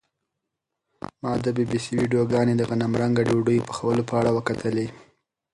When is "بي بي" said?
1.55-1.79